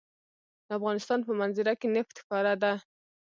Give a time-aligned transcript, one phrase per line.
[0.67, 2.73] د افغانستان په منظره کې نفت ښکاره ده.